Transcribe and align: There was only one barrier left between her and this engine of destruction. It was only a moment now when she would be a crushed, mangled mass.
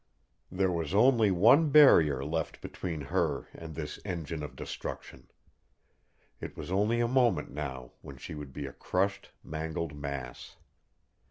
There 0.51 0.71
was 0.71 0.95
only 0.95 1.29
one 1.29 1.69
barrier 1.69 2.25
left 2.25 2.59
between 2.59 3.01
her 3.01 3.47
and 3.53 3.75
this 3.75 3.99
engine 4.03 4.41
of 4.41 4.55
destruction. 4.55 5.29
It 6.39 6.57
was 6.57 6.71
only 6.71 7.01
a 7.01 7.07
moment 7.07 7.51
now 7.51 7.91
when 8.01 8.17
she 8.17 8.33
would 8.33 8.51
be 8.51 8.65
a 8.65 8.73
crushed, 8.73 9.29
mangled 9.43 9.95
mass. 9.95 10.57